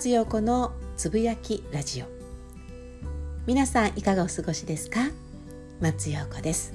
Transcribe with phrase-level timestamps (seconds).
[0.00, 2.06] 松陽子のつぶやきラジオ。
[3.44, 5.00] 皆さんいかがお過ごしですか？
[5.78, 6.72] 松陽子です。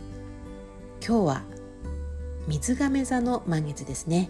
[1.03, 1.41] 今日は
[2.47, 4.29] 水亀座の満月ですね。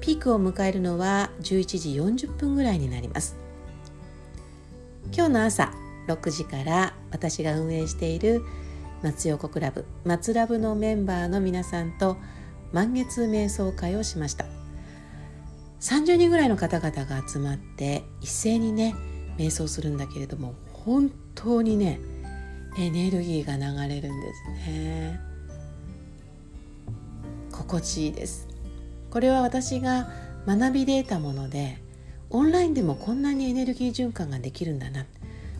[0.00, 3.34] ピークを迎えるのは11時40分ぐらいになります。
[5.12, 5.72] 今日の朝
[6.06, 8.42] 6時から私が運営している
[9.02, 12.16] 松陽子クラブ松ラブのメンバーの皆さんと
[12.72, 14.46] 満月瞑想会をしました。
[15.84, 18.94] 30人ぐらいの方々が集まって一斉にね
[19.36, 22.00] 瞑想するんだけれども本当にね
[22.78, 25.20] エネルギーが流れるんですね。
[27.52, 28.48] 心地いいです。
[29.10, 30.08] これは私が
[30.46, 31.78] 学びで得たもので
[32.30, 35.04] オンラインでもこんなにエネルギー循環ができるんだな。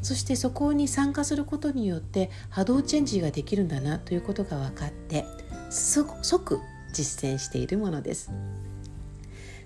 [0.00, 5.26] そしてそこに参加することによって波動チェンジができるんだなということが分かって
[5.68, 6.60] 即
[6.94, 8.30] 実践しているものです。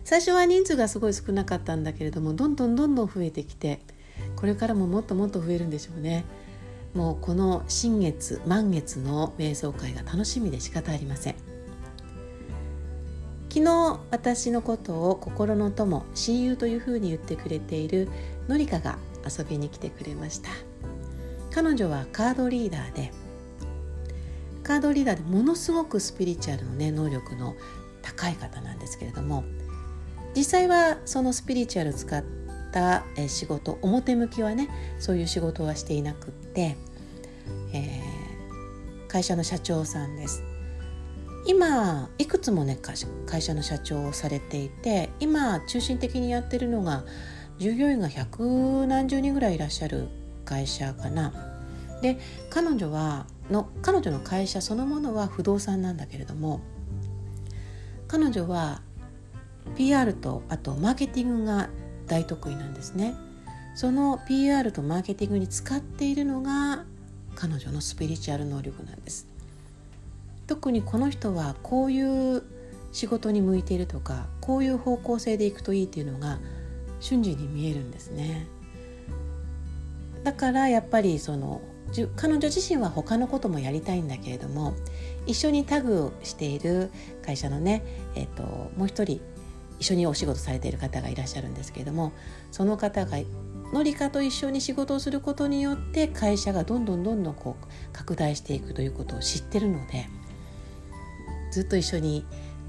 [0.09, 3.79] 最初は人数がすごい少なかったんだけれどもどんどんどんどん増えてきて
[4.37, 6.25] これからももっともっと増えるんでしょうね。
[6.95, 11.35] もうこの新月満月の瞑想会が楽しみで仕方ありません。
[13.51, 18.09] 昨日私のことを心の友親友というふうに言ってくれている
[18.49, 20.49] のりかが遊びに来てくれました。
[21.51, 23.13] 彼女はカードリーダーで
[24.63, 27.55] カードリーダーでものすごくスピリチュアルのね能力の
[28.01, 29.45] 高い方なんですけれども
[30.37, 32.25] 実際はそのスピリチュアル使っ
[32.73, 36.77] た仕事表向きはねそういう仕事はしていなくって、
[37.73, 40.43] えー、会社の社長さんです
[41.47, 42.79] 今いくつもね
[43.27, 47.05] 会社の社長をされていて今中心的にやってるのが
[47.59, 50.09] 従業員が百何十人ぐらいいらっしゃる
[50.45, 51.33] 会社かな。
[52.01, 52.19] で
[52.51, 56.61] 彼女はの彼女の会社そのものは不動産なんだけれども
[58.07, 58.83] 彼女は
[59.77, 61.69] PR とあとマーケティングが
[62.07, 63.15] 大得意なんですね。
[63.75, 66.85] その PR とマーケティングに使っているのが
[67.37, 69.29] 彼女のスピリチュアル能力なんです。
[70.47, 72.43] 特にこの人はこういう
[72.93, 76.39] 仕事に向いているとかこういう方向性でいくといいっていうのが
[77.01, 78.47] 瞬時に見えるんですね
[80.25, 81.61] だからやっぱりその
[82.17, 84.75] 彼女自身は他のこともやりたいんだけれども
[85.27, 86.91] 一緒にタグしている
[87.25, 87.83] 会社のね、
[88.15, 88.43] えーと、
[88.77, 89.21] もう一人
[89.79, 92.13] 一緒にお仕事されている方がいらっしゃるんですけれども
[92.51, 93.19] その方が
[93.73, 100.09] のりかと一緒に仕事をすることによって会社がどんどんどんどんこう拡大していくということを知ってるので
[101.51, 102.25] ずっと一緒に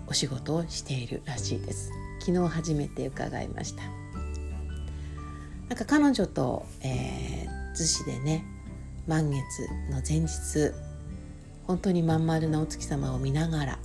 [0.07, 1.91] お仕事をしているらしいです。
[2.19, 3.83] 昨日初めて伺いました。
[5.69, 8.43] なんか彼女と、えー、逗子でね
[9.07, 9.41] 満月
[9.91, 10.73] の前日
[11.67, 13.79] 本当にまん丸なお月様を見ながら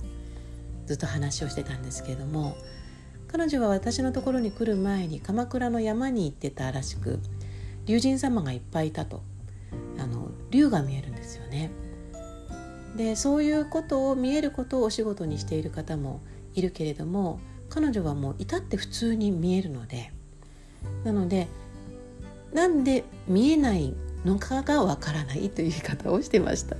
[0.87, 2.57] ずっと話をしてたんですけれども
[3.27, 7.19] 彼女は私のところに来る前に鎌倉の山に行ってたらしく
[7.85, 9.21] 龍神様がいっぱいいたと。
[9.97, 11.71] あの龍が見えるんですよね。
[12.95, 16.21] でそういうことを見えることをお仕事にしている方も
[16.53, 20.13] いるけれども彼女はもう至って普通に見えるので
[21.03, 21.47] なので
[22.53, 23.93] なんで見えない
[24.23, 26.77] のかがわからないという言い方をしてました。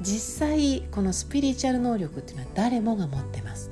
[0.00, 3.70] 実際このスピリチュアル能力っていうのは誰もが持ってます。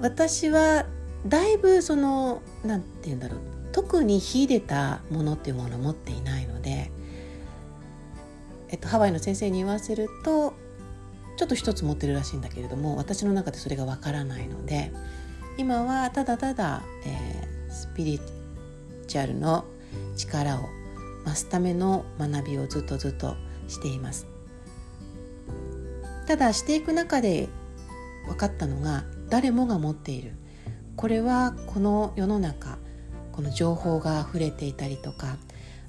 [0.00, 0.86] 私は
[1.26, 3.40] だいぶその何て言うんだろう
[3.72, 6.90] 特に秀でたものっていうものを持っていないので、
[8.68, 10.54] えっと、ハワイの先生に言わせると
[11.36, 14.92] ちょっと一つ持ってるらしいんだけれども私の中でそれがわからないので
[15.58, 18.20] 今はただただ、えー、スピリ
[19.06, 19.64] チュアルの
[20.16, 20.68] 力を
[21.26, 23.36] 増すための学びをずっとずっと
[23.68, 24.26] しています。
[26.26, 27.48] ただしていく中で
[28.26, 30.32] 分かったのが誰もが持っている
[30.96, 32.78] これはこの世の中
[33.32, 35.36] この情報が溢れていたりとか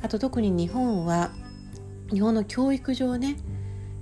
[0.02, 1.32] あと特に日本は
[2.12, 3.38] 日本の教育上ね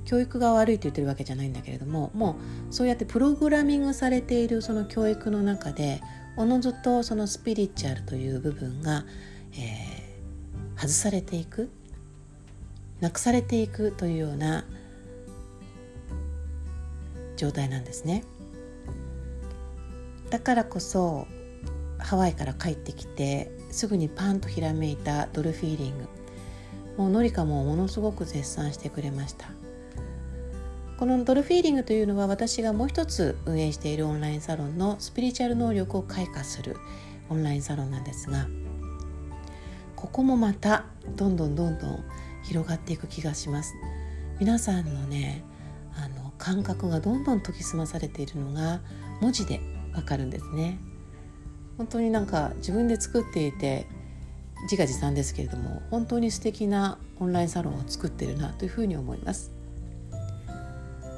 [0.03, 2.37] 教育が悪いと言ってるわけじゃないんだけれどもも
[2.69, 6.01] うそうやってプログラミングされているその教育の中で
[6.37, 9.05] おのずとそのスピリチュアルという部分が、
[9.53, 11.71] えー、外されていく
[12.99, 14.65] なくされていくというような
[17.35, 18.23] 状態なんですね。
[20.29, 21.27] だからこそ
[21.97, 26.07] ハワイから帰ってきてすぐにパンとひらめいたドルフィーリング。
[26.97, 29.49] もうノリカもものすごく絶賛してくれました。
[30.97, 36.77] このドルフィーリングというのは私がもう一つ運営しているオンラインサロンのスピリチュアル能力を開花する
[37.29, 38.47] オンラインサロンなんですが
[39.97, 40.85] ここもまた
[41.17, 42.03] どんどんどんどん
[42.43, 43.73] 広がっていく気がします。
[44.39, 45.43] 皆さんのね
[45.95, 48.79] あの感覚がどんどん研ぎ澄まされているのが
[49.19, 49.59] 文字で
[49.95, 50.77] わかるんですね。
[51.77, 53.87] 本当になんか自分で作っていて
[54.63, 59.51] 自画自賛ですけれども本当に素敵なオンラインサロンを作ってるなというふうに思います。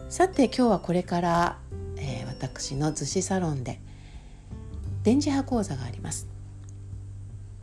[0.10, 1.58] さて今日はこれから、
[1.98, 3.82] えー、私の逗子サロンで
[5.04, 6.28] 電磁波講座があります。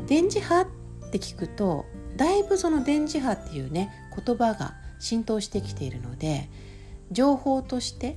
[0.07, 0.67] 電磁波っ
[1.11, 1.85] て聞くと
[2.17, 6.49] だいぶその電磁波っていうね言葉が浸透してきているので
[7.11, 8.17] 情報として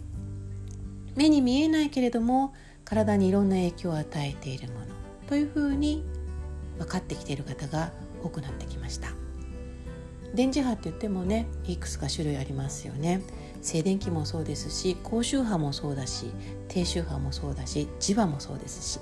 [1.15, 2.53] 目に見えないけれども
[2.87, 4.85] 体にいろんな影響を与えているもの
[5.27, 6.05] というふうに
[6.77, 7.91] 分かってきている方が
[8.23, 9.09] 多くなってきました。
[10.33, 13.21] 電磁波って言ってもねいくつか種類ありますよね。
[13.61, 16.31] 静電気もそうですし高周波もそうだし
[16.69, 18.99] 低周波もそうだし磁場もそうですし。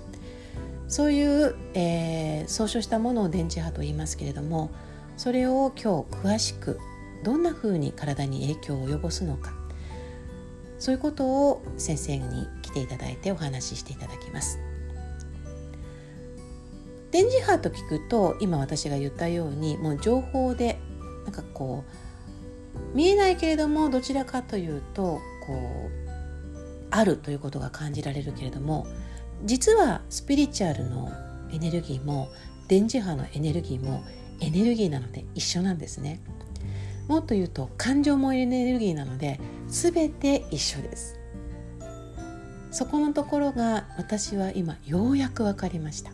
[0.87, 4.69] そういう、えー、総称したものを電磁波と言いますけれども
[5.17, 6.79] それを今日詳しく
[7.23, 9.53] どんなふうに体に影響を及ぼすのか。
[10.79, 14.59] そういうことを先生にていただいてお話ししていただきます。
[17.11, 20.77] 電磁波と聞くと今私が言ったようにもう情報で
[21.23, 21.85] なんかこ
[22.93, 26.05] う見えないけれどもどちらかというとこう
[26.91, 28.85] あるということが感じられるけれども
[29.45, 31.09] 実はスピリチュアルの
[31.53, 32.27] エネルギーも
[32.67, 34.03] 電磁波のエネルギーも
[34.41, 36.21] エネルギーなので一緒なんですね
[37.07, 39.39] もっと言うと感情もエネルギーなので
[39.69, 41.17] 全て一緒です
[42.75, 46.11] そこのところが私は今ようやく分かりました。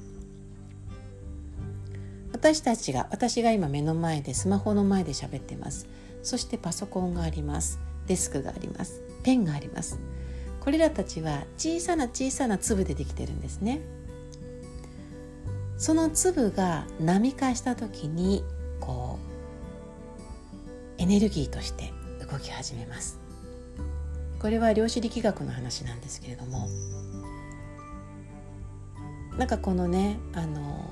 [2.34, 5.88] 私たちが私が今目の前でスマホの前で喋ってます。
[6.22, 7.80] そしてパソコンがあります。
[8.06, 9.02] デスクがあります。
[9.24, 9.98] ペンがあります。
[10.60, 13.82] これらたちは小さな小さな粒でできてるんですね。
[15.80, 18.44] その粒が波化した時に
[18.80, 19.18] こ
[21.00, 21.92] うエネルギーとして
[22.32, 23.21] 動き始めます。
[24.42, 26.68] これは量子力学の話なんですけれども
[29.38, 30.84] なんかこのねあの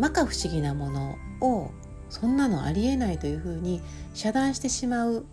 [0.00, 1.70] 摩訶不思議なものを
[2.08, 3.82] そんなのありえないというふうに
[4.14, 5.26] 遮断してしまう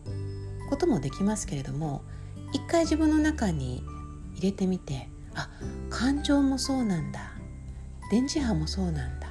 [0.70, 2.04] こともできますけれども
[2.52, 3.82] 一回自分の中に
[4.36, 5.50] 入れてみてあ
[5.90, 7.32] 感情もそうなんだ
[8.12, 9.28] 電磁波もそうなんだ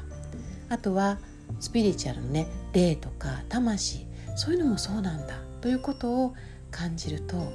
[0.71, 1.19] あとは
[1.61, 4.07] スピリチュアルのね霊とか魂
[4.37, 6.35] そういうのもそうなんだということを
[6.73, 7.53] 感じると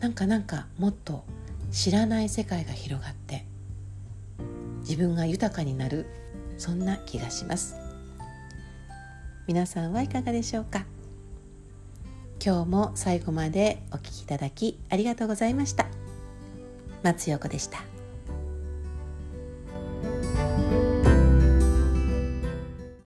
[0.00, 1.24] なんかなんかもっと
[1.70, 3.46] 知らない世界が広がって
[4.80, 6.06] 自分が豊かになる
[6.58, 7.76] そんな気がします。
[9.46, 10.86] 皆さんはいかがでしょうか？
[12.44, 15.86] 今日も最後までお聴きいただきありがとうございました。
[17.02, 17.95] 松陽子でした。